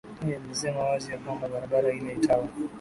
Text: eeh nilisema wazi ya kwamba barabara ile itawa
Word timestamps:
eeh 0.27 0.39
nilisema 0.41 0.79
wazi 0.83 1.11
ya 1.11 1.17
kwamba 1.17 1.47
barabara 1.47 1.93
ile 1.93 2.13
itawa 2.13 2.47